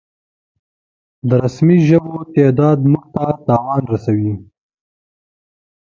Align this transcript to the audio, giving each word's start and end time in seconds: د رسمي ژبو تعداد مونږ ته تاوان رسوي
د 1.27 1.29
رسمي 1.43 1.77
ژبو 1.87 2.15
تعداد 2.35 2.79
مونږ 2.91 3.05
ته 3.15 3.25
تاوان 3.47 3.83
رسوي 3.93 4.33